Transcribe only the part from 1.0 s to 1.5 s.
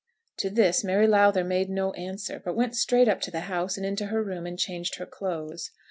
Lowther